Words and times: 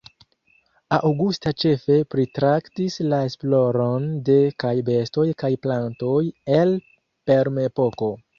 Augusta 1.09 1.51
ĉefe 1.63 1.97
pritraktis 2.13 2.95
la 3.11 3.19
esploron 3.27 4.09
de 4.31 4.39
kaj 4.65 4.73
bestoj 4.89 5.27
kaj 5.45 5.51
plantoj 5.67 6.19
el 6.57 6.75
perm-epoko. 7.33 8.11